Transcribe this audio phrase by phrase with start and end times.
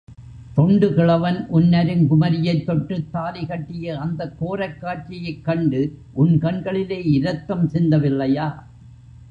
[0.53, 5.81] தொண்டு கிழவன் உன்னருங் குமரியைத் தொட்டுத் தாலிகட்டிய அந்தக் கோரக் காட்சியைக்கண்டு
[6.13, 8.47] உன் கண்களிலே இரத்தம் சிந்தவில்லையா?